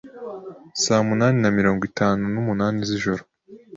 [0.83, 3.21] saa munani na mirongo itanu numunani z'ijoro